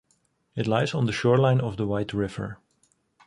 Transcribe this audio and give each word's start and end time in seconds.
It 0.55 0.65
lies 0.65 0.95
on 0.95 1.05
the 1.05 1.11
shoreline 1.11 1.61
of 1.61 1.77
the 1.77 1.85
White 1.85 2.11
River. 2.11 2.57